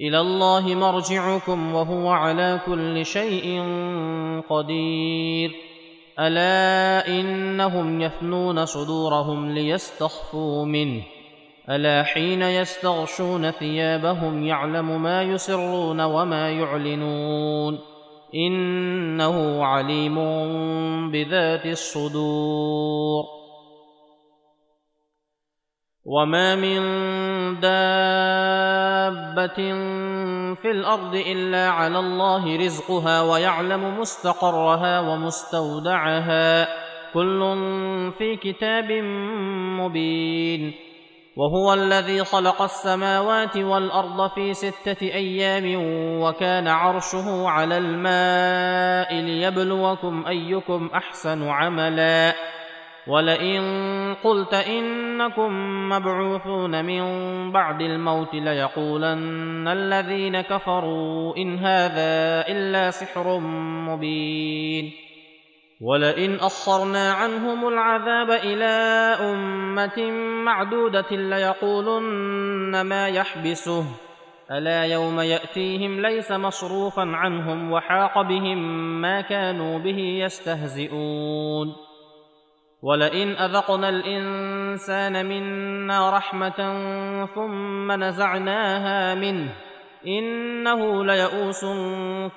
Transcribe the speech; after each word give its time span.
إلى 0.00 0.20
الله 0.20 0.74
مرجعكم 0.74 1.74
وهو 1.74 2.08
على 2.08 2.60
كل 2.66 3.06
شيء 3.06 3.62
قدير. 4.48 5.50
ألا 6.18 7.08
إنهم 7.08 8.00
يثنون 8.00 8.64
صدورهم 8.64 9.50
ليستخفوا 9.50 10.64
منه. 10.64 11.02
ألا 11.70 12.02
حين 12.02 12.42
يستغشون 12.42 13.50
ثيابهم 13.50 14.46
يعلم 14.46 15.02
ما 15.02 15.22
يسرون 15.22 16.00
وما 16.00 16.50
يعلنون. 16.50 17.78
إنه 18.34 19.64
عليم 19.64 20.16
بذات 21.10 21.66
الصدور. 21.66 23.37
وما 26.08 26.56
من 26.56 26.80
دابه 27.60 29.56
في 30.54 30.70
الأرض 30.70 31.14
الا 31.14 31.68
على 31.68 31.98
الله 31.98 32.56
رزقها 32.56 33.22
ويعلم 33.22 34.00
مستقرها 34.00 35.00
ومستودعها 35.00 36.68
كل 37.14 37.40
في 38.18 38.36
كتاب 38.36 38.92
مبين 39.80 40.74
وهو 41.36 41.74
الذي 41.74 42.24
خلق 42.24 42.62
السماوات 42.62 43.56
والارض 43.56 44.30
في 44.30 44.54
سته 44.54 45.02
أيام 45.02 45.64
وكان 46.22 46.68
عرشه 46.68 47.48
على 47.48 47.78
الماء 47.78 49.14
ليبلوكم 49.14 50.24
ايكم 50.26 50.90
احسن 50.94 51.48
عملا 51.48 52.34
ولئن 53.08 53.62
قلت 54.24 54.54
انكم 54.54 55.52
مبعوثون 55.88 56.84
من 56.84 57.02
بعد 57.52 57.80
الموت 57.80 58.34
ليقولن 58.34 59.68
الذين 59.68 60.40
كفروا 60.40 61.36
ان 61.36 61.58
هذا 61.58 62.44
الا 62.48 62.90
سحر 62.90 63.38
مبين. 63.88 64.92
ولئن 65.80 66.34
اخرنا 66.34 67.12
عنهم 67.12 67.68
العذاب 67.68 68.30
إلى 68.30 68.64
امه 69.20 70.10
معدوده 70.44 71.10
ليقولن 71.10 72.80
ما 72.80 73.08
يحبسه. 73.08 73.84
الا 74.50 74.84
يوم 74.84 75.20
ياتيهم 75.20 76.00
ليس 76.00 76.32
مصروفا 76.32 77.02
عنهم 77.02 77.72
وحاق 77.72 78.22
بهم 78.22 78.58
ما 79.00 79.20
كانوا 79.20 79.78
به 79.78 79.98
يستهزئون. 79.98 81.87
ولئن 82.82 83.28
اذقنا 83.28 83.88
الانسان 83.88 85.26
منا 85.26 86.10
رحمه 86.10 86.56
ثم 87.34 87.92
نزعناها 87.92 89.14
منه 89.14 89.52
انه 90.06 91.04
ليئوس 91.04 91.64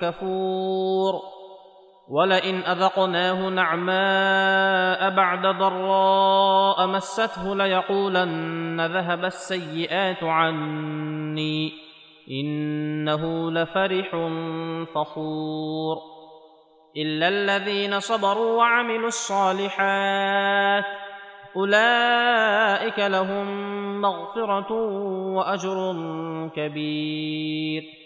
كفور 0.00 1.14
ولئن 2.08 2.54
اذقناه 2.54 3.48
نعماء 3.48 5.10
بعد 5.16 5.46
ضراء 5.46 6.86
مسته 6.86 7.54
ليقولن 7.56 8.86
ذهب 8.86 9.24
السيئات 9.24 10.24
عني 10.24 11.72
انه 12.30 13.50
لفرح 13.50 14.10
فخور 14.94 16.21
الا 16.96 17.28
الذين 17.28 18.00
صبروا 18.00 18.58
وعملوا 18.58 19.08
الصالحات 19.08 20.84
اولئك 21.56 22.98
لهم 22.98 23.46
مغفره 24.00 24.72
واجر 25.36 25.96
كبير. 26.56 28.02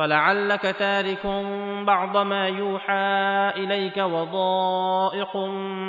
فلعلك 0.00 0.62
تارك 0.62 1.26
بعض 1.86 2.16
ما 2.16 2.48
يوحى 2.48 3.52
اليك 3.56 3.96
وضائق 3.96 5.36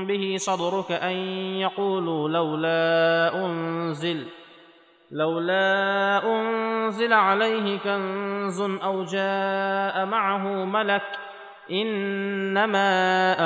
به 0.08 0.36
صدرك 0.38 0.92
ان 0.92 1.16
يقولوا 1.58 2.30
لولا 2.30 3.46
انزل 3.46 4.28
لولا 5.12 6.22
انزل 6.26 7.14
عليه 7.14 7.80
كنز 7.80 8.62
أو 8.62 9.04
جاء 9.04 10.06
معه 10.06 10.66
ملك 10.66 11.31
إنما 11.72 12.82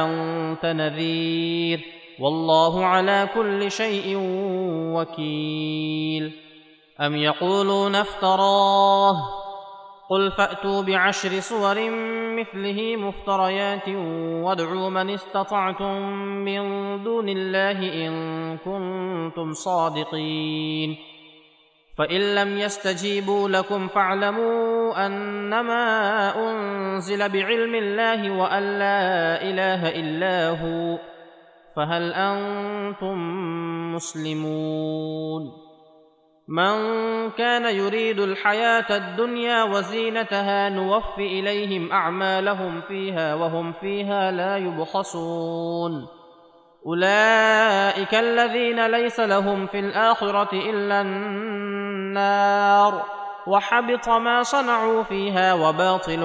أنت 0.05 0.65
نذير. 0.65 1.79
والله 2.19 2.85
على 2.85 3.29
كل 3.35 3.71
شيء 3.71 4.17
وكيل. 4.95 6.31
أم 7.01 7.15
يقولون 7.15 7.95
افتراه؟ 7.95 9.15
قل 10.09 10.31
فأتوا 10.31 10.81
بعشر 10.81 11.39
صور 11.39 11.89
مثله 12.39 12.95
مفتريات 12.95 13.89
وادعوا 14.43 14.89
من 14.89 15.09
استطعتم 15.09 16.01
من 16.45 16.63
دون 17.03 17.29
الله 17.29 18.07
إن 18.07 18.57
كنتم 18.57 19.53
صادقين. 19.53 20.97
فإن 21.97 22.35
لم 22.35 22.57
يستجيبوا 22.57 23.49
لكم 23.49 23.87
فاعلموا 23.87 24.74
أنما 24.93 25.85
أنزل 26.35 27.29
بعلم 27.29 27.75
الله 27.75 28.31
وأن 28.31 28.79
لا 28.79 29.41
إله 29.41 29.89
إلا 29.89 30.49
هو 30.49 30.97
فهل 31.75 32.13
أنتم 32.13 33.17
مسلمون؟ 33.95 35.65
من 36.47 36.75
كان 37.31 37.75
يريد 37.75 38.19
الحياة 38.19 38.97
الدنيا 38.97 39.63
وزينتها 39.63 40.69
نوف 40.69 41.19
إليهم 41.19 41.91
أعمالهم 41.91 42.81
فيها 42.81 43.35
وهم 43.35 43.71
فيها 43.71 44.31
لا 44.31 44.57
يبخسون. 44.57 46.07
أولئك 46.85 48.15
الذين 48.15 48.87
ليس 48.87 49.19
لهم 49.19 49.65
في 49.65 49.79
الآخرة 49.79 50.53
إلا 50.53 51.01
النار. 51.01 53.14
وحبط 53.47 54.09
ما 54.09 54.43
صنعوا 54.43 55.03
فيها 55.03 55.53
وباطل 55.53 56.23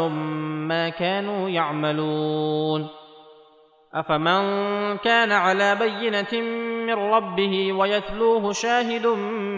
ما 0.69 0.89
كانوا 0.89 1.49
يعملون. 1.49 3.01
أفمن 3.95 4.43
كان 4.99 5.33
على 5.33 5.75
بينة 5.75 6.43
من 6.87 6.95
ربه 6.95 7.73
ويتلوه 7.73 8.53
شاهد 8.53 9.07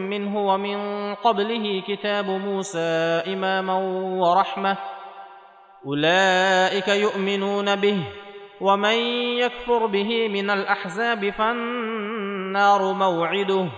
منه 0.09 0.47
ومن 0.47 0.79
قبله 1.15 1.83
كتاب 1.89 2.31
موسى 2.31 3.23
إماما 3.27 3.75
ورحمة 4.21 4.79
أولئك 5.87 6.89
يؤمنون 6.89 7.77
به 7.77 7.99
ومن 8.61 8.97
يكفر 9.39 9.87
به 9.87 10.29
من 10.29 10.51
الأحزاب 10.51 11.31
فالنار 11.31 12.93
موعده 12.93 13.69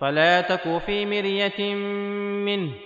فلا 0.00 0.40
تك 0.40 0.78
في 0.86 1.06
مرية 1.06 1.74
منه. 2.44 2.85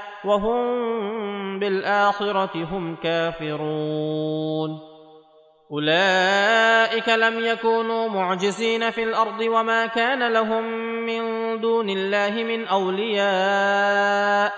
وهم 0.25 1.59
بالآخرة 1.59 2.63
هم 2.63 2.95
كافرون. 2.95 4.79
أولئك 5.71 7.09
لم 7.09 7.45
يكونوا 7.45 8.09
معجزين 8.09 8.89
في 8.89 9.03
الأرض 9.03 9.41
وما 9.41 9.85
كان 9.85 10.33
لهم 10.33 10.63
من 11.05 11.21
دون 11.61 11.89
الله 11.89 12.43
من 12.43 12.67
أولياء. 12.67 14.53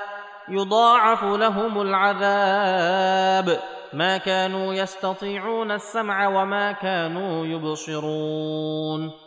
يضاعف 0.49 1.23
لهم 1.23 1.81
العذاب. 1.81 3.59
ما 3.93 4.17
كانوا 4.17 4.73
يستطيعون 4.73 5.71
السمع 5.71 6.27
وما 6.27 6.71
كانوا 6.71 7.45
يبصرون. 7.45 9.22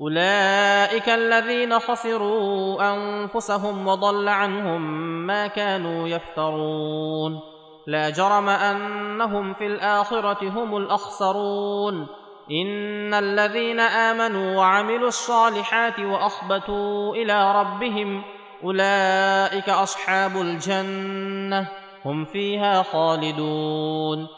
أولئك 0.00 1.08
الذين 1.08 1.78
خسروا 1.78 2.94
أنفسهم 2.94 3.88
وضل 3.88 4.28
عنهم 4.28 4.80
ما 5.26 5.46
كانوا 5.46 6.08
يفترون. 6.08 7.40
لا 7.86 8.10
جرم 8.10 8.48
أنهم 8.48 9.52
في 9.54 9.66
الآخرة 9.66 10.48
هم 10.48 10.76
الأخسرون. 10.76 12.06
إن 12.50 13.14
الذين 13.14 13.80
آمنوا 13.80 14.56
وعملوا 14.56 15.08
الصالحات 15.08 16.00
وأخبتوا 16.00 17.14
إلى 17.14 17.60
ربهم 17.60 18.22
أولئك 18.64 19.68
أصحاب 19.68 20.36
الجنة. 20.36 21.68
هم 22.04 22.24
فيها 22.24 22.82
خالدون. 22.82 24.28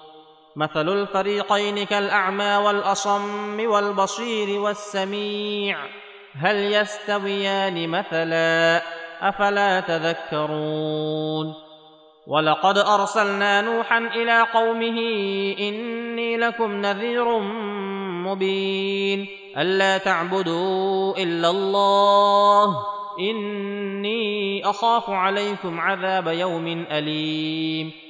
مثل 0.56 0.88
الفريقين 0.88 1.84
كالأعمى 1.86 2.56
والأصم 2.56 3.70
والبصير 3.70 4.60
والسميع. 4.60 5.78
هل 6.34 6.56
يستويان 6.56 7.88
مثلا؟ 7.88 8.82
أفلا 9.22 9.80
تذكرون. 9.80 11.54
ولقد 12.26 12.78
أرسلنا 12.78 13.60
نوحا 13.60 13.98
إلى 13.98 14.46
قومه 14.54 14.98
إني 15.58 16.36
لكم 16.36 16.72
نذير 16.72 17.38
مبين. 18.26 19.26
ألا 19.58 19.98
تعبدوا 19.98 21.16
إلا 21.16 21.50
الله. 21.50 22.76
إني 23.20 24.64
أخاف 24.64 25.10
عليكم 25.10 25.80
عذاب 25.80 26.26
يوم 26.26 26.86
أليم. 26.90 28.09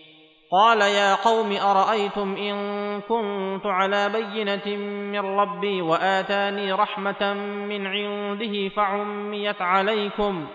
قال 0.51 0.81
يا 0.81 1.15
قوم 1.15 1.57
أرأيتم 1.57 2.35
إن 2.35 2.55
كنت 3.01 3.65
على 3.65 4.09
بينة 4.09 4.77
من 5.11 5.19
ربي 5.19 5.81
وآتاني 5.81 6.73
رحمة 6.73 7.33
من 7.69 7.87
عنده 7.87 8.69
فعميت 8.75 9.61
عليكم 9.61 10.47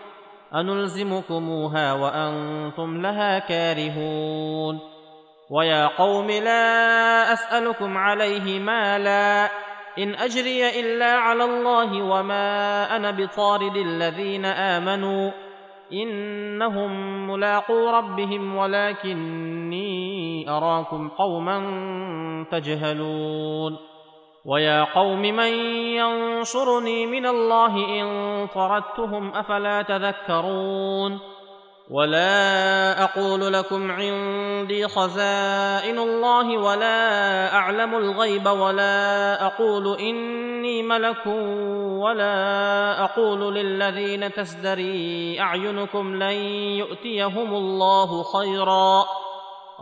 أنلزمكموها 0.54 1.93
وأنتم 1.93 3.02
لها 3.02 3.38
كارهون 3.38 4.81
ويا 5.50 5.87
قوم 5.87 6.26
لا 6.26 7.32
أسألكم 7.32 7.98
عليه 7.98 8.60
مالا 8.60 9.50
إن 9.98 10.14
أجري 10.14 10.81
إلا 10.81 11.12
على 11.12 11.44
الله 11.44 12.02
وما 12.02 12.96
أنا 12.96 13.10
بطارد 13.10 13.76
الذين 13.76 14.44
آمنوا 14.44 15.31
إنهم 15.93 16.90
ملاقو 17.31 17.90
ربهم 17.90 18.56
ولكني 18.56 19.86
أراكم 20.48 21.08
قوما 21.08 21.58
تجهلون 22.50 23.76
ويا 24.44 24.84
قوم 24.84 25.22
من 25.22 25.52
ينصرني 25.98 27.06
من 27.06 27.26
الله 27.26 27.76
إن 27.76 28.46
طردتهم 28.54 29.34
أفلا 29.34 29.82
تذكرون 29.82 31.20
ولا 31.90 33.04
أقول 33.04 33.52
لكم 33.52 33.90
عندي 33.90 34.88
خزائن 34.88 35.98
الله 35.98 36.58
ولا 36.58 37.54
أعلم 37.54 37.94
الغيب 37.94 38.46
ولا 38.46 39.46
أقول 39.46 39.98
إني 40.00 40.82
ملك 40.82 41.26
ولا 42.06 43.04
أقول 43.04 43.54
للذين 43.54 44.32
تزدري 44.32 45.40
أعينكم 45.40 46.14
لن 46.14 46.37
يؤتيهم 46.78 47.54
الله 47.54 48.22
خيرا 48.22 49.04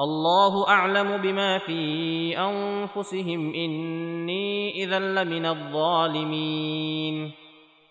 الله 0.00 0.68
أعلم 0.68 1.16
بما 1.16 1.58
في 1.58 2.38
أنفسهم 2.38 3.54
إني 3.54 4.84
إذا 4.84 4.98
لمن 4.98 5.46
الظالمين. 5.46 7.32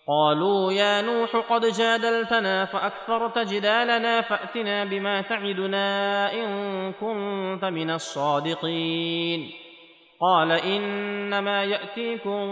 قالوا 0.08 0.72
يا 0.72 1.02
نوح 1.02 1.36
قد 1.36 1.66
جادلتنا 1.66 2.64
فأكثرت 2.64 3.38
جدالنا 3.38 4.20
فأتنا 4.20 4.84
بما 4.84 5.20
تعدنا 5.20 6.32
إن 6.32 6.92
كنت 6.92 7.64
من 7.64 7.90
الصادقين. 7.90 9.50
قال 10.20 10.52
إنما 10.52 11.64
يأتيكم 11.64 12.44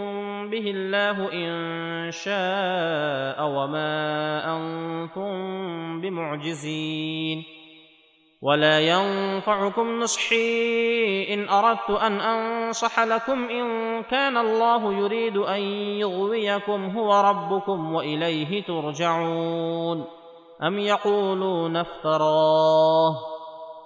به 0.50 0.70
الله 0.70 1.32
إن 1.32 2.10
شاء 2.10 3.48
وما 3.48 3.94
أنتم 4.56 6.00
بمعجزين. 6.00 7.61
ولا 8.42 8.80
ينفعكم 8.80 10.00
نصحي 10.00 11.34
ان 11.34 11.48
اردت 11.48 11.90
ان 11.90 12.20
انصح 12.20 13.00
لكم 13.00 13.44
ان 13.48 14.02
كان 14.02 14.36
الله 14.36 14.92
يريد 14.92 15.36
ان 15.36 15.60
يغويكم 16.02 16.84
هو 16.98 17.20
ربكم 17.20 17.94
واليه 17.94 18.62
ترجعون 18.64 20.04
ام 20.62 20.78
يقولون 20.78 21.76
افتراه 21.76 23.16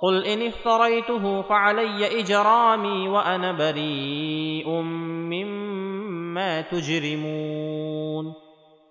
قل 0.03 0.25
ان 0.25 0.47
افتريته 0.47 1.43
فعلي 1.43 2.21
اجرامي 2.21 3.09
وأنا 3.09 3.53
بريء 3.53 4.71
مما 5.31 6.61
تجرمون 6.61 8.46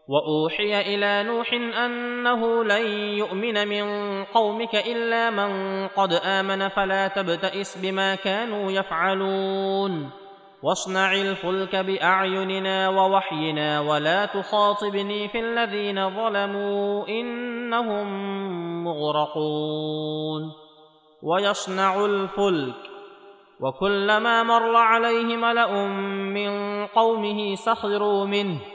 وأوحي 0.07 0.81
إلى 0.81 1.24
نوح 1.24 1.53
أنه 1.53 2.63
لن 2.63 2.85
يؤمن 3.17 3.67
من 3.67 3.85
قومك 4.24 4.75
إلا 4.75 5.29
من 5.29 5.51
قد 5.88 6.13
آمن 6.13 6.69
فلا 6.69 7.07
تبتئس 7.07 7.77
بما 7.81 8.15
كانوا 8.15 8.71
يفعلون. 8.71 10.09
واصنع 10.63 11.13
الفلك 11.13 11.75
بأعيننا 11.75 12.89
ووحينا 12.89 13.79
ولا 13.79 14.25
تخاطبني 14.25 15.27
في 15.27 15.39
الذين 15.39 16.09
ظلموا 16.09 17.07
إنهم 17.07 18.07
مغرقون. 18.83 20.65
ويصنع 21.24 22.05
الفلك 22.05 22.75
وكلما 23.62 24.43
مر 24.43 24.75
عليه 24.75 25.38
ملأ 25.38 25.88
من 26.33 26.85
قومه 26.85 27.55
سخروا 27.55 28.25
منه 28.25 28.75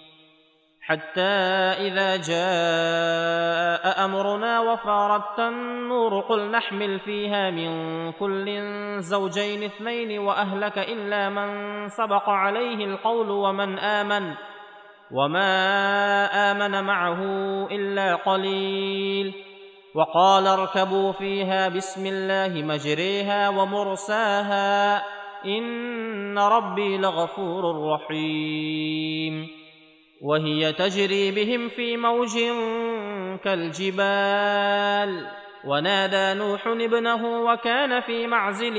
حتى 0.91 1.21
إذا 1.87 2.17
جاء 2.17 4.05
أمرنا 4.05 4.59
وفارت 4.59 5.39
النور 5.39 6.19
قل 6.19 6.51
نحمل 6.51 6.99
فيها 6.99 7.51
من 7.51 7.71
كل 8.11 8.61
زوجين 8.99 9.63
اثنين 9.63 10.19
وأهلك 10.19 10.77
إلا 10.77 11.29
من 11.29 11.49
سبق 11.87 12.29
عليه 12.29 12.85
القول 12.85 13.29
ومن 13.29 13.79
آمن 13.79 14.33
وما 15.11 15.51
آمن 16.51 16.83
معه 16.83 17.21
إلا 17.71 18.15
قليل 18.15 19.33
وقال 19.95 20.47
اركبوا 20.47 21.11
فيها 21.11 21.69
بسم 21.69 22.05
الله 22.05 22.63
مجريها 22.63 23.49
ومرساها 23.49 25.03
إن 25.45 26.39
ربي 26.39 26.97
لغفور 26.97 27.93
رحيم 27.93 29.60
وهي 30.21 30.73
تجري 30.73 31.31
بهم 31.31 31.67
في 31.67 31.97
موج 31.97 32.37
كالجبال. 33.43 35.27
ونادى 35.65 36.39
نوح 36.39 36.67
ابنه 36.67 37.41
وكان 37.41 37.99
في 37.99 38.27
معزل 38.27 38.77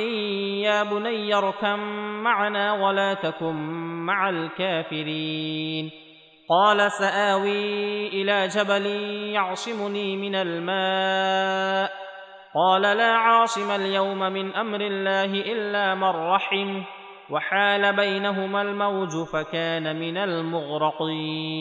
يا 0.63 0.83
بني 0.83 1.35
اركم 1.35 1.79
معنا 2.23 2.73
ولا 2.73 3.15
تكن 3.15 3.55
مع 4.07 4.31
الكافرين. 4.31 5.91
قال 6.49 6.93
سآوي 6.93 8.09
إلى 8.09 8.49
جبل 8.49 8.87
يعصمني 9.35 10.17
من 10.17 10.35
الماء. 10.35 11.93
قال 12.55 12.83
لا 12.83 13.13
عاصم 13.13 13.71
اليوم 13.71 14.19
من 14.19 14.55
أمر 14.55 14.81
الله 14.81 15.25
إلا 15.25 15.95
من 15.95 16.11
رحم 16.11 16.83
وحال 17.33 17.97
بينهما 17.97 18.63
الموج 18.63 19.25
فكان 19.33 20.01
من 20.01 20.17
المغرقين. 20.17 21.53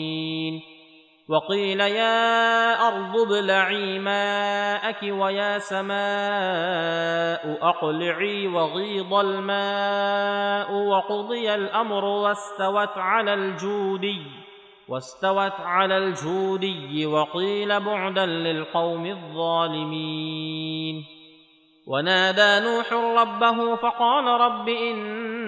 وقيل 1.28 1.80
يا 1.80 2.88
أرض 2.88 3.16
ابلعي 3.16 3.98
ماءك 3.98 5.02
ويا 5.02 5.58
سماء 5.58 5.92
أقلعي 7.62 8.46
وغيض 8.46 9.14
الماء. 9.14 10.72
وقضي 10.72 11.54
الأمر 11.54 12.04
واستوت 12.04 12.98
على 12.98 13.34
الجودي 13.34 14.22
واستوت 14.88 15.60
على 15.60 15.96
الجودي. 15.96 17.06
وقيل 17.06 17.80
بعدا 17.80 18.26
للقوم 18.26 19.06
الظالمين. 19.06 21.04
ونادى 21.86 22.60
نوح 22.66 22.92
ربه 22.92 23.74
فقال 23.74 24.24
رب 24.24 24.68
إن 24.68 25.41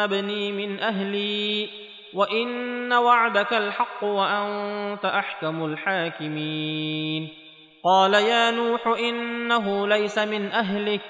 ابني 0.00 0.52
من 0.52 0.80
أهلي 0.80 1.68
وإن 2.14 2.92
وعدك 2.92 3.52
الحق 3.52 4.04
وأنت 4.04 5.04
أحكم 5.04 5.64
الحاكمين. 5.64 7.28
قال 7.84 8.14
يا 8.14 8.50
نوح 8.50 8.86
إنه 8.86 9.86
ليس 9.86 10.18
من 10.18 10.52
أهلك 10.52 11.00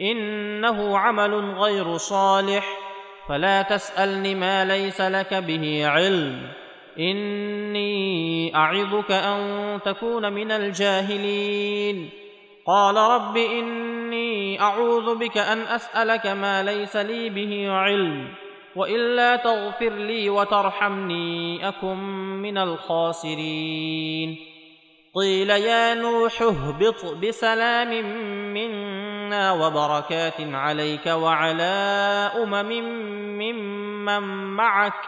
إنه 0.00 0.98
عمل 0.98 1.34
غير 1.34 1.96
صالح 1.96 2.78
فلا 3.28 3.62
تسألني 3.62 4.34
ما 4.34 4.64
ليس 4.64 5.00
لك 5.00 5.34
به 5.34 5.86
علم. 5.86 6.48
إني 6.98 8.56
أعظك 8.56 9.10
أن 9.10 9.80
تكون 9.84 10.32
من 10.32 10.50
الجاهلين. 10.50 12.10
قال 12.66 12.96
رب 12.96 13.36
اني 14.12 14.60
أعوذ 14.60 15.18
بك 15.18 15.38
أن 15.38 15.58
أسألك 15.58 16.26
ما 16.26 16.62
ليس 16.62 16.96
لي 16.96 17.30
به 17.30 17.70
علم 17.70 18.28
وإلا 18.76 19.36
تغفر 19.36 19.92
لي 19.92 20.30
وترحمني 20.30 21.68
أكن 21.68 21.96
من 22.42 22.58
الخاسرين. 22.58 24.36
قيل 25.14 25.50
يا 25.50 25.94
نوح 25.94 26.42
اهبط 26.42 27.04
بسلام 27.24 27.88
منا 28.54 29.52
وبركات 29.52 30.40
عليك 30.40 31.06
وعلى 31.06 31.74
أمم 32.42 32.70
ممن 33.38 34.22
معك 34.56 35.00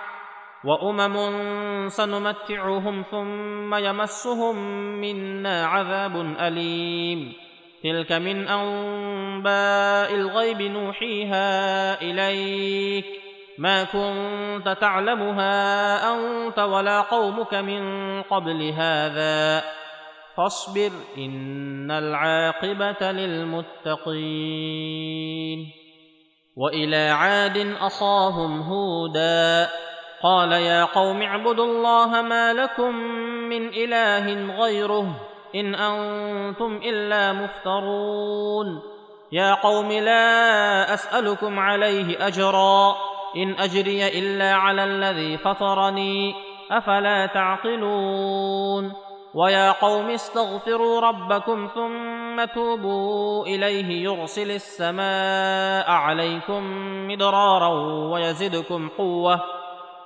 وأمم 0.64 1.88
سنمتعهم 1.88 3.04
ثم 3.10 3.74
يمسهم 3.74 4.56
منا 5.00 5.66
عذاب 5.66 6.16
أليم. 6.40 7.43
تلك 7.84 8.12
من 8.12 8.48
انباء 8.48 10.14
الغيب 10.14 10.62
نوحيها 10.62 12.00
اليك 12.02 13.04
ما 13.58 13.84
كنت 13.84 14.76
تعلمها 14.80 16.14
انت 16.14 16.58
ولا 16.58 17.00
قومك 17.00 17.54
من 17.54 17.82
قبل 18.22 18.72
هذا 18.76 19.64
فاصبر 20.36 20.90
ان 21.18 21.90
العاقبه 21.90 23.12
للمتقين 23.12 24.10
والى 26.56 27.08
عاد 27.08 27.74
اخاهم 27.80 28.60
هودا 28.60 29.70
قال 30.22 30.52
يا 30.52 30.84
قوم 30.84 31.22
اعبدوا 31.22 31.64
الله 31.64 32.22
ما 32.22 32.52
لكم 32.52 32.94
من 33.48 33.68
اله 33.68 34.56
غيره 34.62 35.33
إن 35.54 35.74
أنتم 35.74 36.80
إلا 36.84 37.32
مفترون. 37.32 38.82
يا 39.32 39.54
قوم 39.54 39.92
لا 39.92 40.94
أسألكم 40.94 41.58
عليه 41.58 42.26
أجرا. 42.26 42.96
إن 43.36 43.54
أجري 43.58 44.18
إلا 44.18 44.54
على 44.54 44.84
الذي 44.84 45.38
فطرني. 45.38 46.34
أفلا 46.70 47.26
تعقلون. 47.26 48.92
ويا 49.34 49.72
قوم 49.72 50.10
استغفروا 50.10 51.00
ربكم 51.00 51.68
ثم 51.74 52.44
توبوا 52.44 53.46
إليه 53.46 54.04
يرسل 54.04 54.50
السماء 54.50 55.90
عليكم 55.90 56.62
مدرارا 57.08 57.68
ويزدكم 58.12 58.88
قوة. 58.98 59.53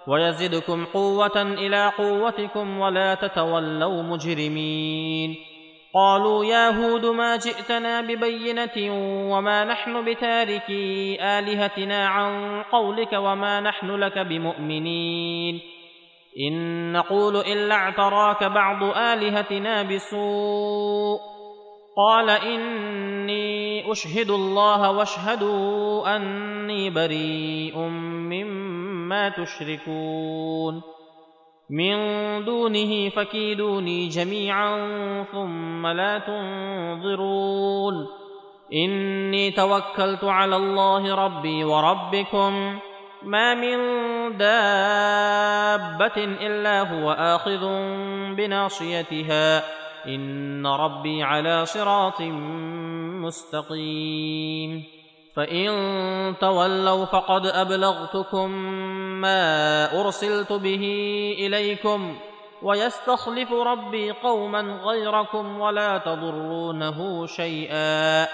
ويزدكم 0.09 0.85
قوة 0.85 1.43
إلى 1.43 1.93
قوتكم 1.99 2.79
ولا 2.79 3.15
تتولوا 3.15 4.03
مجرمين. 4.03 5.37
قالوا 5.95 6.45
يا 6.45 6.71
هود 6.71 7.07
ما 7.07 7.37
جئتنا 7.37 8.01
ببينة 8.01 8.77
وما 9.33 9.65
نحن 9.65 10.05
بتاركي 10.05 11.19
آلهتنا 11.21 12.07
عن 12.07 12.63
قولك 12.63 13.13
وما 13.13 13.61
نحن 13.61 13.91
لك 13.91 14.19
بمؤمنين. 14.19 15.61
إن 16.49 16.93
نقول 16.93 17.37
إلا 17.37 17.75
اعتراك 17.75 18.45
بعض 18.45 18.85
آلهتنا 18.97 19.83
بسوء. 19.83 21.21
قال 21.97 22.31
إني 22.31 23.93
أشهد 23.93 24.31
الله 24.31 24.91
واشهدوا 24.91 26.17
أني 26.17 26.91
بريء 26.91 27.79
مما 27.79 28.88
تشركون. 29.29 30.83
من 31.71 31.97
دونه 32.45 33.09
فكيدوني 33.09 34.09
جميعا 34.09 34.77
ثم 35.33 35.87
لا 35.87 36.19
تنظرون. 36.19 38.07
إني 38.75 39.51
توكلت 39.51 40.25
على 40.25 40.57
الله 40.57 41.15
ربي 41.15 41.65
وربكم. 41.65 42.79
ما 43.23 43.55
من 43.55 43.79
دابة 44.39 46.17
إلا 46.17 47.03
هو 47.03 47.13
آخذ 47.13 47.67
بناصيتها. 48.35 49.63
إن 50.07 50.67
ربي 50.67 51.23
على 51.23 51.67
صراط 51.67 52.23
مستقيم. 53.23 54.98
فان 55.37 56.35
تولوا 56.41 57.05
فقد 57.05 57.47
ابلغتكم 57.47 58.51
ما 59.21 60.01
ارسلت 60.01 60.53
به 60.53 60.85
اليكم 61.39 62.19
ويستخلف 62.63 63.53
ربي 63.53 64.11
قوما 64.11 64.61
غيركم 64.61 65.61
ولا 65.61 65.99
تضرونه 65.99 67.27
شيئا 67.27 68.27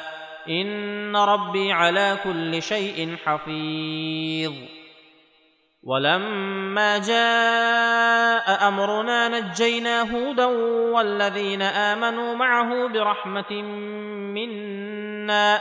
ان 0.49 1.17
ربي 1.17 1.73
على 1.73 2.19
كل 2.25 2.63
شيء 2.63 3.17
حفيظ. 3.25 4.53
ولما 5.83 6.99
جاء 6.99 8.69
امرنا 8.69 9.29
نجينا 9.29 10.03
هودا 10.03 10.47
والذين 10.95 11.63
امنوا 11.63 12.35
معه 12.35 12.89
برحمه 12.89 13.53
منا 14.33 15.61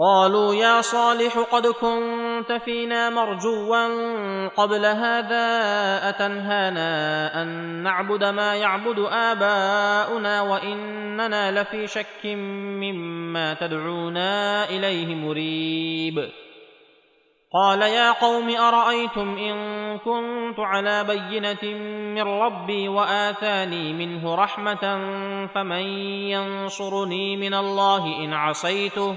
قالوا 0.00 0.54
يا 0.54 0.80
صالح 0.80 1.38
قد 1.38 1.66
كنت 1.66 2.52
فينا 2.64 3.10
مرجوا 3.10 4.48
قبل 4.48 4.86
هذا 4.86 5.48
أتنهانا 6.08 7.42
أن 7.42 7.48
نعبد 7.82 8.24
ما 8.24 8.54
يعبد 8.54 8.98
آباؤنا 8.98 10.42
وإننا 10.42 11.60
لفي 11.60 11.86
شك 11.86 12.26
مما 12.80 13.54
تدعونا 13.54 14.64
إليه 14.68 15.14
مريب. 15.14 16.30
قال 17.52 17.82
يا 17.82 18.12
قوم 18.12 18.56
أرأيتم 18.56 19.36
إن 19.36 19.98
كنت 19.98 20.58
على 20.58 21.04
بينة 21.04 21.74
من 22.14 22.22
ربي 22.22 22.88
وآتاني 22.88 23.92
منه 23.92 24.34
رحمة 24.34 24.98
فمن 25.54 25.82
ينصرني 26.32 27.36
من 27.36 27.54
الله 27.54 28.24
إن 28.24 28.32
عصيته 28.32 29.16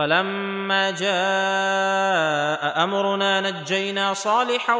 فلما 0.00 0.90
جاء 0.90 2.84
أمرنا 2.84 3.40
نجينا 3.40 4.12
صالحا 4.14 4.74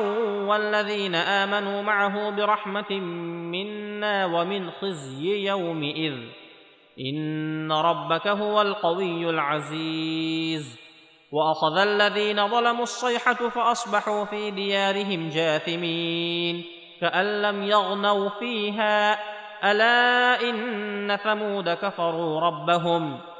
والذين 0.46 1.14
آمنوا 1.14 1.82
معه 1.82 2.30
برحمة 2.30 2.92
منا 3.52 4.26
ومن 4.26 4.70
خزي 4.70 5.46
يومئذ. 5.46 6.14
إن 7.00 7.72
ربك 7.72 8.26
هو 8.26 8.62
القوي 8.62 9.30
العزيز. 9.30 10.78
وأخذ 11.32 11.78
الذين 11.78 12.48
ظلموا 12.48 12.82
الصيحة 12.82 13.48
فأصبحوا 13.48 14.24
في 14.24 14.50
ديارهم 14.50 15.28
جاثمين. 15.28 16.64
كأن 17.00 17.42
لم 17.42 17.62
يغنوا 17.62 18.28
فيها 18.28 19.18
ألا 19.70 20.40
إن 20.50 21.16
ثمود 21.16 21.68
كفروا 21.68 22.40
ربهم. 22.40 23.29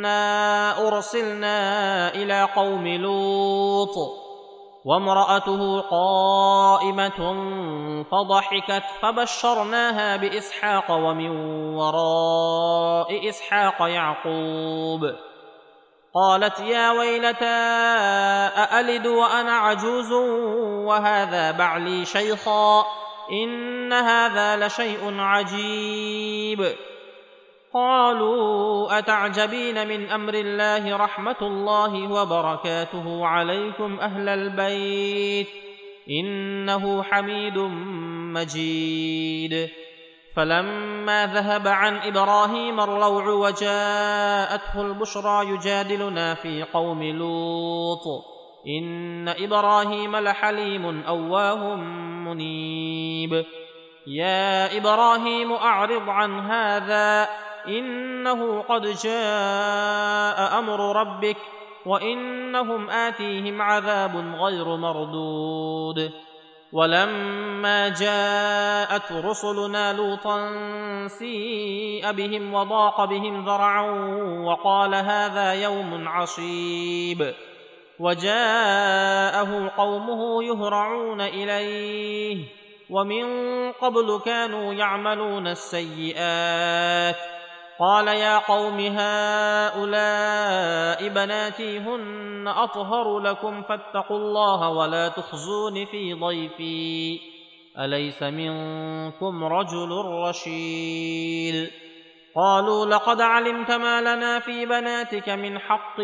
انا 0.00 0.88
ارسلنا 0.88 2.14
إلى 2.14 2.48
قوم 2.56 2.88
لوط 2.88 3.96
وامراته 4.84 5.80
قائمه 5.80 7.18
فضحكت 8.10 8.82
فبشرناها 9.02 10.16
باسحاق 10.16 10.90
ومن 10.90 11.30
وراء 11.74 13.28
اسحاق 13.28 13.76
يعقوب 13.80 15.00
قالت 16.14 16.60
يا 16.60 16.90
ويلتى 16.90 17.44
االد 17.44 19.06
وأنا 19.06 19.52
عجوز 19.52 20.12
وهذا 20.86 21.50
بعلي 21.50 22.04
شيخا 22.04 22.84
ان 23.32 23.92
هذا 23.92 24.66
لشيء 24.66 25.20
عجيب 25.20 26.74
قالوا 27.74 28.98
أتعجبين 28.98 29.88
من 29.88 30.10
أمر 30.10 30.34
الله 30.34 30.96
رحمة 30.96 31.36
الله 31.42 32.12
وبركاته 32.12 33.26
عليكم 33.26 34.00
أهل 34.00 34.28
البيت 34.28 35.48
إنه 36.10 37.02
حميد 37.02 37.58
مجيد. 38.34 39.68
فلما 40.36 41.26
ذهب 41.26 41.68
عن 41.68 41.96
إبراهيم 41.96 42.80
الروع 42.80 43.28
وجاءته 43.28 44.80
البشرى 44.80 45.46
يجادلنا 45.46 46.34
في 46.34 46.62
قوم 46.62 47.02
لوط. 47.02 48.24
إن 48.66 49.28
إبراهيم 49.28 50.16
لحليم 50.16 51.02
أواه 51.02 51.74
منيب. 52.24 53.44
يا 54.06 54.76
إبراهيم 54.76 55.52
أعرض 55.52 56.08
عن 56.08 56.40
هذا. 56.40 57.28
إنه 57.68 58.62
قد 58.62 58.82
جاء 58.82 60.58
أمر 60.58 61.00
ربك 61.00 61.36
وإنهم 61.86 62.90
آتيهم 62.90 63.62
عذاب 63.62 64.16
غير 64.16 64.76
مردود. 64.76 66.10
ولما 66.72 67.88
جاءت 67.88 69.12
رسلنا 69.12 69.92
لوطا 69.92 70.50
سيء 71.06 72.12
بهم 72.12 72.54
وضاق 72.54 73.04
بهم 73.04 73.44
ذرعا 73.44 73.90
وقال 74.44 74.94
هذا 74.94 75.52
يوم 75.52 76.08
عصيب. 76.08 77.34
وجاءه 78.00 79.72
قومه 79.76 80.44
يهرعون 80.44 81.20
إليه. 81.20 82.44
ومن 82.90 83.24
قبل 83.72 84.20
كانوا 84.24 84.74
يعملون 84.74 85.46
السيئات. 85.46 87.39
قال 87.80 88.08
يا 88.08 88.38
قوم 88.38 88.80
هؤلاء 88.80 89.78
بناتي 91.08 91.78
هن 91.78 92.48
أطهر 92.48 93.18
لكم 93.18 93.62
فاتقوا 93.62 94.16
الله 94.16 94.68
ولا 94.68 95.08
تخزون 95.08 95.84
في 95.84 96.14
ضيفي. 96.14 97.20
أليس 97.78 98.22
منكم 98.22 99.44
رجل 99.44 99.88
رشيد؟ 100.28 101.70
قالوا 102.36 102.86
لقد 102.86 103.20
علمت 103.20 103.70
ما 103.70 104.00
لنا 104.00 104.38
في 104.38 104.66
بناتك 104.66 105.28
من 105.28 105.58
حق 105.58 106.00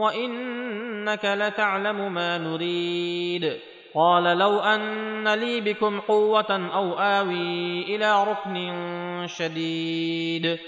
وإنك 0.00 1.24
لتعلم 1.24 2.14
ما 2.14 2.38
نريد. 2.38 3.58
قال 3.94 4.38
لو 4.38 4.58
أن 4.58 5.28
لي 5.28 5.60
بكم 5.60 6.00
قوة 6.00 6.70
أو 6.74 6.92
آوي 6.98 7.82
إلى 7.96 8.24
ركن 8.24 9.26
شديد. 9.26 10.58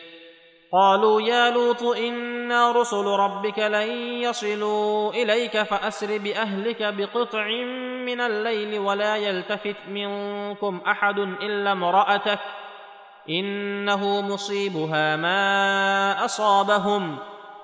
قالوا 0.72 1.20
يا 1.20 1.50
لوط 1.50 1.82
إنا 1.82 2.72
رسل 2.72 3.04
ربك 3.04 3.58
لن 3.58 3.88
يصلوا 4.22 5.12
إليك 5.12 5.62
فأسر 5.62 6.18
بأهلك 6.18 6.82
بقطع 6.82 7.46
من 8.06 8.20
الليل 8.20 8.78
ولا 8.78 9.16
يلتفت 9.16 9.76
منكم 9.88 10.80
أحد 10.86 11.18
إلا 11.18 11.72
امرأتك 11.72 12.38
إنه 13.28 14.20
مصيبها 14.20 15.16
ما 15.16 16.24
أصابهم 16.24 17.18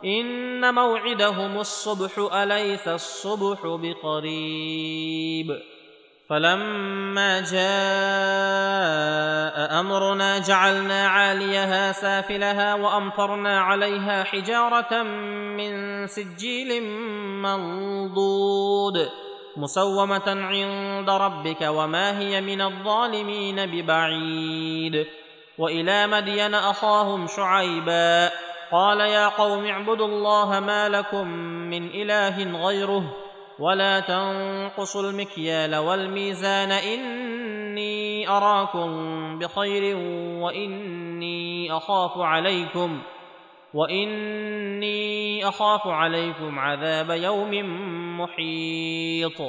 إن 0.05 0.75
موعدهم 0.75 1.59
الصبح 1.59 2.35
أليس 2.35 2.88
الصبح 2.88 3.59
بقريب 3.64 5.47
فلما 6.29 7.40
جاء 7.40 8.88
أمرنا 9.81 10.38
جعلنا 10.38 11.09
عاليها 11.09 11.93
سافلها 11.93 12.75
وأمطرنا 12.75 13.61
عليها 13.61 14.25
حجارة 14.25 15.03
من 15.57 16.07
سجيل 16.07 16.83
منضود 17.43 19.09
مسومة 19.57 20.23
عند 20.27 21.11
ربك 21.11 21.61
وما 21.62 22.19
هي 22.19 22.41
من 22.41 22.61
الظالمين 22.61 23.67
ببعيد 23.67 25.07
وإلى 25.59 26.07
مدين 26.07 26.55
أخاهم 26.55 27.27
شعيبا 27.27 28.31
قال 28.73 29.01
يا 29.01 29.29
قوم 29.29 29.67
اعبدوا 29.67 30.07
الله 30.07 30.61
ما 30.61 30.88
لكم 30.88 31.29
من 31.71 31.87
إله 31.87 32.67
غيره 32.67 33.05
ولا 33.59 34.01
تنقصوا 34.01 35.03
المكيال 35.03 35.77
والميزان 35.77 36.73
اني 38.29 38.37
أراكم 38.37 39.38
بخير 39.38 39.97
وإني 40.43 41.73
أخاف 41.73 42.19
عليكم 42.19 43.03
وإني 43.75 45.49
أخاف 45.49 45.87
عليكم 45.87 46.59
عذاب 46.59 47.11
يوم 47.11 47.51
محيط. 48.21 49.41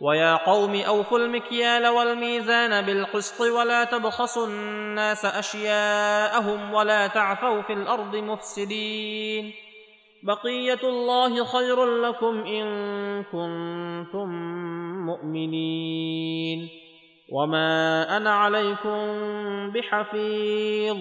ويا 0.00 0.34
قوم 0.46 0.74
أوفوا 0.74 1.18
المكيال 1.18 1.86
والميزان 1.86 2.86
بالقسط 2.86 3.40
ولا 3.40 3.84
تبخسوا 3.84 4.46
الناس 4.46 5.24
أشياءهم 5.24 6.74
ولا 6.74 7.06
تعثوا 7.06 7.62
في 7.62 7.72
الأرض 7.72 8.16
مفسدين. 8.16 9.52
بقية 10.22 10.82
الله 10.84 11.44
خير 11.44 11.84
لكم 11.84 12.46
إن 12.46 12.66
كنتم 13.22 14.28
مؤمنين. 15.06 16.87
وما 17.32 18.16
أنا 18.16 18.34
عليكم 18.34 18.98
بحفيظ 19.72 20.96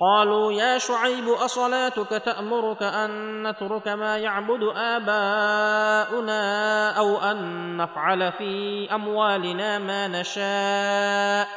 قالوا 0.00 0.52
يا 0.52 0.78
شعيب 0.78 1.28
اصلاتك 1.28 2.22
تامرك 2.24 2.82
ان 2.82 3.42
نترك 3.48 3.88
ما 3.88 4.18
يعبد 4.18 4.62
اباؤنا 4.76 6.42
أو 6.98 7.16
ان 7.16 7.76
نفعل 7.76 8.32
في 8.32 8.88
اموالنا 8.94 9.78
ما 9.78 10.08
نشاء 10.08 11.48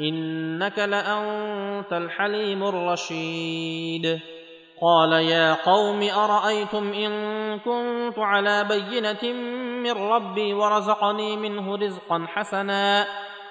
انك 0.00 0.78
لانت 0.78 1.92
الحليم 1.92 2.64
الرشيد 2.64 4.20
قال 4.82 5.12
يا 5.12 5.54
قوم 5.54 6.02
ارايتم 6.02 6.92
ان 6.92 7.12
كنت 7.58 8.18
على 8.18 8.64
بينه 8.64 9.32
من 9.82 9.92
ربي 10.12 10.54
ورزقني 10.54 11.36
منه 11.36 11.76
رزقا 11.76 12.26
حسنا 12.28 13.06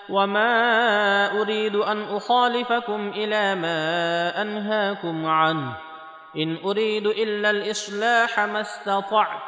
وما 0.09 1.41
اريد 1.41 1.75
ان 1.75 2.01
اخالفكم 2.01 3.09
إلى 3.09 3.55
ما 3.55 4.41
انهاكم 4.41 5.25
عنه 5.25 5.77
ان 6.37 6.57
اريد 6.65 7.07
الا 7.07 7.49
الاصلاح 7.49 8.39
ما 8.39 8.61
استطعت 8.61 9.41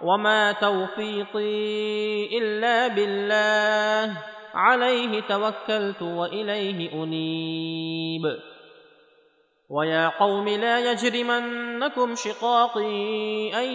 وما 0.00 0.52
توفيقي 0.52 2.38
الا 2.38 2.88
بالله 2.88 4.18
عليه 4.54 5.20
توكلت 5.20 6.02
واليه 6.02 6.92
انيب 6.92 8.22
ويا 9.70 10.08
قوم 10.08 10.48
لا 10.48 10.92
يجرمنكم 10.92 12.14
شقاقي 12.14 13.52
ان 13.54 13.68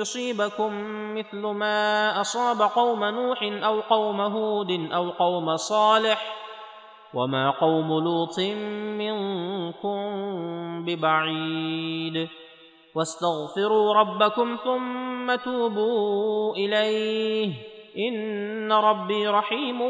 يصيبكم 0.00 0.72
مثل 1.14 1.40
ما 1.40 2.20
اصاب 2.20 2.62
قوم 2.62 3.04
نوح 3.04 3.42
أو 3.42 3.80
قوم 3.80 4.20
هود 4.20 4.70
أو 4.92 5.10
قوم 5.10 5.56
صالح 5.56 6.34
وما 7.14 7.50
قوم 7.50 7.88
لوط 7.88 8.40
منكم 8.98 9.98
ببعيد 10.84 12.28
واستغفروا 12.94 13.94
ربكم 13.94 14.56
ثم 14.64 15.34
توبوا 15.34 16.56
اليه 16.56 17.52
ان 17.98 18.72
ربي 18.72 19.28
رحيم 19.28 19.80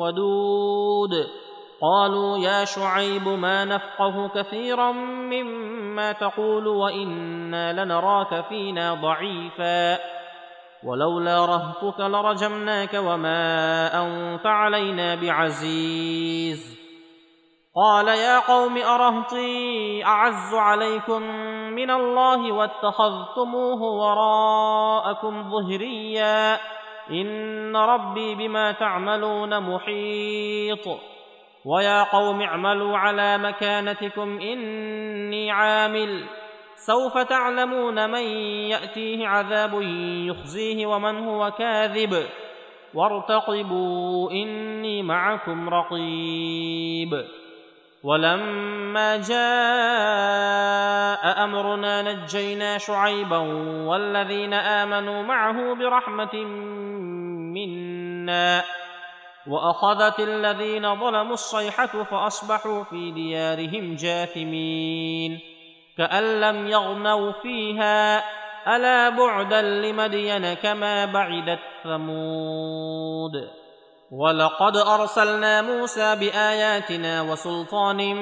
ودود 0.00 1.26
قالوا 1.82 2.38
يا 2.38 2.64
شعيب 2.64 3.28
ما 3.28 3.64
نفقه 3.64 4.28
كثيرا 4.34 4.92
مما 4.92 6.12
تقول 6.12 6.66
وإنا 6.66 7.84
لنراك 7.84 8.44
فينا 8.48 8.94
ضعيفا. 8.94 9.98
ولولا 10.84 11.46
رهطك 11.46 12.00
لرجمناك 12.00 12.94
وما 12.94 13.86
أنت 14.06 14.46
علينا 14.46 15.14
بعزيز. 15.14 16.78
قال 17.76 18.08
يا 18.08 18.38
قوم 18.38 18.76
أرهطي 18.76 20.04
أعز 20.04 20.54
عليكم 20.54 21.22
من 21.74 21.90
الله 21.90 22.52
واتخذتموه 22.52 23.82
وراءكم 23.82 25.50
ظهريا. 25.50 26.58
إن 27.10 27.76
ربي 27.76 28.34
بما 28.34 28.72
تعملون 28.72 29.60
محيط. 29.60 31.17
ويا 31.64 32.02
قوم 32.02 32.40
اعملوا 32.40 32.98
على 32.98 33.38
مكانتكم 33.38 34.40
إني 34.40 35.50
عامل. 35.50 36.24
سوف 36.76 37.18
تعلمون 37.18 38.10
من 38.10 38.22
يأتيه 38.70 39.28
عذاب 39.28 39.82
يخزيه 40.26 40.86
ومن 40.86 41.28
هو 41.28 41.50
كاذب. 41.50 42.26
وارتقبوا 42.94 44.30
إني 44.30 45.02
معكم 45.02 45.68
رقيب. 45.68 47.24
ولما 48.02 49.16
جاء 49.16 49.38
أمرنا 51.44 52.02
نجينا 52.02 52.78
شعيبا 52.78 53.38
والذين 53.86 54.54
آمنوا 54.54 55.22
معه 55.22 55.74
برحمة 55.74 56.34
منا. 57.54 58.64
وأخذت 59.48 60.20
الذين 60.20 61.00
ظلموا 61.00 61.32
الصيحة 61.32 62.04
فأصبحوا 62.04 62.84
في 62.84 63.10
ديارهم 63.10 63.94
جاثمين. 63.94 65.40
كأن 65.98 66.40
لم 66.40 66.66
يغنوا 66.66 67.32
فيها 67.32 68.24
ألا 68.76 69.08
بعدا 69.08 69.62
لمدين 69.62 70.54
كما 70.54 71.04
بعدت 71.04 71.58
ثمود. 71.84 73.32
ولقد 74.12 74.76
أرسلنا 74.76 75.62
موسى 75.62 76.16
بآياتنا 76.16 77.22
وسلطان 77.22 78.16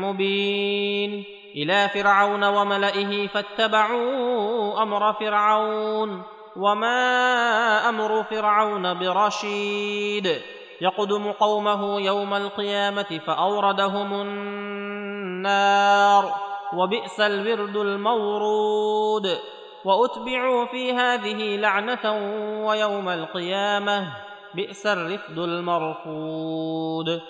مبين. 0.00 1.24
إلى 1.56 1.88
فرعون 1.88 2.44
وملئه 2.44 3.26
فاتبعوا 3.26 4.82
أمر 4.82 5.12
فرعون. 5.12 6.35
وما 6.58 7.88
أمر 7.88 8.22
فرعون 8.22 8.98
برشيد. 8.98 10.40
يقدم 10.80 11.32
قومه 11.32 12.00
يوم 12.00 12.34
القيامه 12.34 13.20
فاوردهم 13.26 14.12
النار 14.12 16.34
وبئس 16.72 17.20
الورد 17.20 17.76
المورود. 17.76 19.38
واتبعوا 19.84 20.64
في 20.64 20.92
هذه 20.92 21.56
لعنه 21.56 22.12
ويوم 22.66 23.08
القيامه 23.08 24.12
بئس 24.54 24.86
الرفد 24.86 25.38
المرفود. 25.38 27.20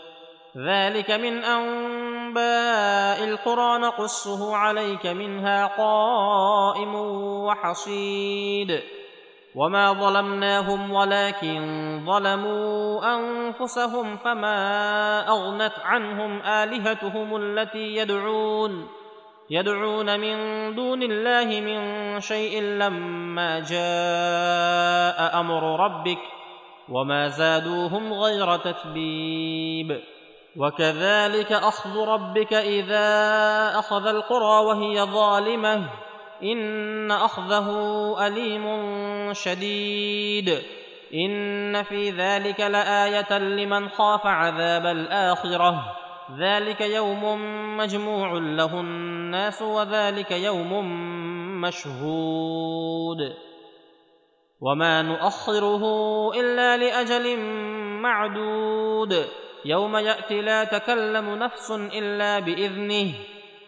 ذلك 0.57 1.11
من 1.11 1.45
انباء 1.45 3.25
القرى. 3.25 3.79
نقصه 3.79 4.57
عليك 4.57 5.07
منها 5.07 5.67
قائم 5.67 6.95
وحصيد. 7.45 8.83
وما 9.57 9.93
ظلمناهم 9.93 10.93
ولكن 10.93 11.61
ظلموا 12.07 13.01
انفسهم 13.15 14.17
فما 14.17 14.59
اغنت 15.29 15.73
عنهم 15.85 16.43
الهتهم 16.43 17.37
التي 17.37 17.97
يدعون 17.97 18.89
يدعون 19.51 20.21
من 20.21 20.37
دون 20.75 21.03
الله 21.03 21.61
من 21.61 22.21
شيء 22.21 22.63
لما 22.63 23.61
جاء 23.61 25.41
أمر 25.41 25.85
ربك 25.85 26.19
وما 26.89 27.29
زادوهم 27.29 28.13
غير 28.13 28.57
تتبيب. 28.57 30.01
وكذلك 30.57 31.53
اخذ 31.53 31.99
ربك 31.99 32.53
اذا 32.53 33.09
اخذ 33.79 34.07
القرى 34.07 34.65
وهي 34.67 35.03
ظالمه 35.03 35.89
ان 36.43 37.11
اخذه 37.11 37.69
اليم 38.27 38.67
شديد 39.33 40.59
ان 41.15 41.83
في 41.83 42.11
ذلك 42.11 42.61
لايه 42.61 43.39
لمن 43.39 43.89
خاف 43.89 44.27
عذاب 44.27 44.87
الاخره 44.87 45.97
ذلك 46.39 46.81
يوم 46.81 47.23
مجموع 47.77 48.33
له 48.33 48.81
الناس 48.81 49.63
وذلك 49.63 50.31
يوم 50.31 50.73
مشهود 51.61 53.19
وما 54.61 55.03
نؤخره 55.03 55.83
الا 56.35 56.77
لاجل 56.77 57.39
معدود 58.03 59.27
يوم 59.65 59.97
ياتي 59.97 60.41
لا 60.41 60.65
تكلم 60.65 61.35
نفس 61.35 61.71
الا 61.71 62.39
باذنه 62.39 63.15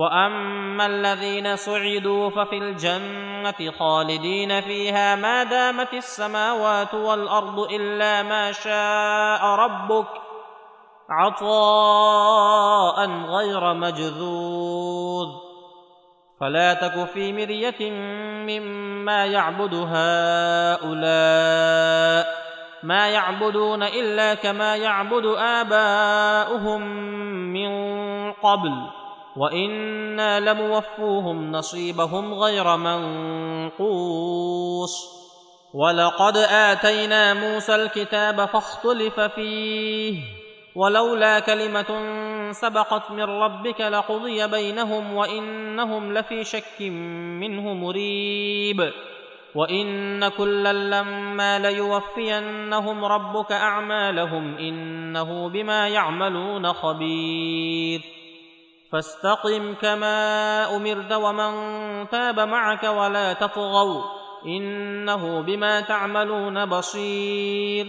واما 0.00 0.86
الذين 0.86 1.56
سعدوا 1.56 2.30
ففي 2.30 2.58
الجنه 2.58 3.70
خالدين 3.78 4.60
فيها 4.60 5.16
ما 5.16 5.44
دامت 5.44 5.94
السماوات 5.94 6.94
والارض 6.94 7.58
الا 7.58 8.22
ما 8.22 8.52
شاء 8.52 9.44
ربك 9.44 10.06
عطاء 11.10 13.10
غير 13.10 13.74
مجذوذ 13.74 15.28
فلا 16.40 16.74
تك 16.74 17.04
في 17.04 17.32
مريه 17.32 17.90
مما 18.48 19.26
يعبد 19.26 19.74
هؤلاء 19.74 20.90
ما 22.82 23.08
يعبدون 23.08 23.82
الا 23.82 24.34
كما 24.34 24.76
يعبد 24.76 25.26
اباؤهم 25.36 26.82
من 27.52 27.70
قبل 28.32 28.99
وأنا 29.36 30.40
لموفوهم 30.40 31.52
نصيبهم 31.52 32.34
غير 32.34 32.76
منقوص 32.76 34.40
ولقد 35.74 36.36
اتينا 36.36 37.34
موسى 37.34 37.74
الكتاب 37.74 38.44
فاختلف 38.44 39.20
فيه 39.20 40.20
ولولا 40.76 41.40
كلمه 41.40 41.86
سبقت 42.52 43.10
من 43.10 43.22
ربك 43.22 43.80
لقضي 43.80 44.46
بينهم 44.46 45.14
وانهم 45.14 46.12
لفي 46.12 46.44
شك 46.44 46.80
منه 47.40 47.74
مريب 47.74 48.92
وان 49.54 50.28
كلا 50.28 50.72
لما 50.72 51.58
ليوفينهم 51.58 53.04
ربك 53.04 53.52
اعمالهم 53.52 54.56
انه 54.56 55.48
بما 55.48 55.88
يعملون 55.88 56.72
خبير 56.72 58.19
فاستقم 58.92 59.74
كما 59.74 60.76
أمرت 60.76 61.12
ومن 61.12 61.52
تاب 62.08 62.40
معك 62.40 62.84
ولا 62.84 63.32
تطغوا 63.32 64.02
إنه 64.46 65.40
بما 65.40 65.80
تعملون 65.80 66.66
بصير. 66.66 67.88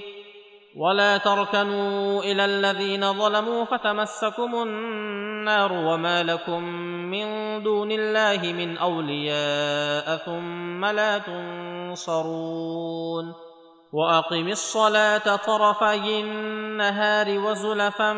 ولا 0.78 1.18
تركنوا 1.18 2.24
إلى 2.24 2.46
الذين 2.46 3.14
ظلموا 3.14 3.66
فتمسكم 3.66 4.56
النار 4.56 5.74
وما 5.74 6.24
لكم 6.24 6.64
من 7.12 7.26
دون 7.64 7.92
الله 7.92 8.54
من 8.54 8.78
أولياء 8.78 10.18
ثم 10.18 10.86
لا 10.86 11.18
تنصرون. 11.18 13.34
وأقم 13.94 14.48
الصلاة 14.48 15.36
طرفي 15.36 16.20
النهار 16.20 17.40
وزلفا 17.40 18.14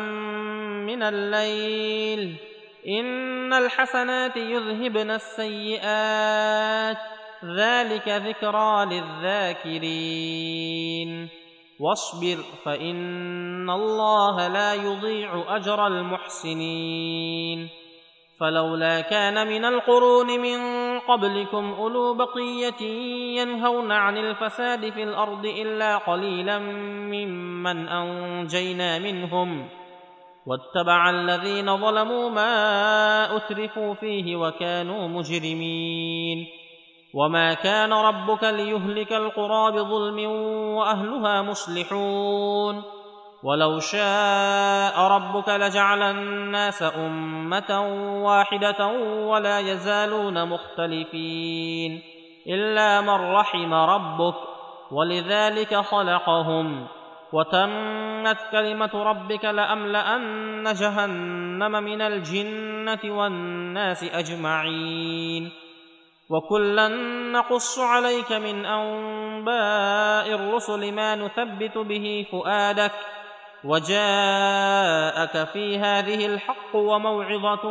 من 0.86 1.02
الليل. 1.02 2.53
إن 2.88 3.52
الحسنات 3.52 4.36
يذهبن 4.36 5.10
السيئات. 5.10 6.96
ذلك 7.44 8.08
ذكرى 8.08 8.84
للذاكرين. 8.84 11.28
واصبر 11.80 12.36
فإن 12.64 13.70
الله 13.70 14.48
لا 14.48 14.74
يضيع 14.74 15.56
أجر 15.56 15.86
المحسنين. 15.86 17.68
فلولا 18.40 19.00
كان 19.00 19.46
من 19.46 19.64
القرون 19.64 20.40
من 20.40 20.58
قبلكم 20.98 21.74
أولو 21.78 22.14
بقية 22.14 22.82
ينهون 23.40 23.92
عن 23.92 24.16
الفساد 24.16 24.92
في 24.92 25.02
الأرض 25.02 25.46
إلا 25.46 25.96
قليلا 25.96 26.58
ممن 26.58 27.88
أنجينا 27.88 28.98
منهم. 28.98 29.68
واتبع 30.46 31.10
الذين 31.10 31.76
ظلموا 31.76 32.30
ما 32.30 33.36
أترفوا 33.36 33.94
فيه 33.94 34.36
وكانوا 34.36 35.08
مجرمين. 35.08 36.46
وما 37.14 37.54
كان 37.54 37.92
ربك 37.92 38.44
ليهلك 38.44 39.12
القرى 39.12 39.72
بظلم 39.72 40.18
وأهلها 40.76 41.42
مصلحون. 41.42 42.82
ولو 43.42 43.78
شاء 43.78 45.00
ربك 45.00 45.48
لجعل 45.48 46.02
الناس 46.02 46.82
أمة 46.82 47.70
واحدة 48.24 48.86
ولا 49.26 49.58
يزالون 49.60 50.48
مختلفين 50.48 52.02
إلا 52.46 53.00
من 53.00 53.34
رحم 53.34 53.74
ربك. 53.74 54.34
ولذلك 54.92 55.74
خلقهم 55.76 56.86
وتمت 57.34 58.38
كلمة 58.52 58.90
ربك 58.94 59.44
لأملأن 59.44 60.72
جهنم 60.72 61.72
من 61.72 62.00
الجنة 62.02 62.98
والناس 63.04 64.04
أجمعين. 64.04 65.50
وكلا 66.30 66.88
نقص 67.32 67.78
عليك 67.78 68.32
من 68.32 68.66
أنباء 68.66 70.34
الرسل 70.34 70.92
ما 70.92 71.16
نثبت 71.16 71.78
به 71.78 72.26
فؤادك 72.32 72.92
وجاءك 73.64 75.48
في 75.48 75.78
هذه 75.78 76.26
الحق 76.26 76.76
وموعظة 76.76 77.66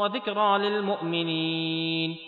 وذكرى 0.00 0.58
للمؤمنين. 0.58 2.27